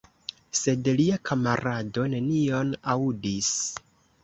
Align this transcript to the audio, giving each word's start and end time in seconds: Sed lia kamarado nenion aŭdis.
Sed 0.59 0.89
lia 0.99 1.19
kamarado 1.31 2.07
nenion 2.15 2.73
aŭdis. 2.97 3.55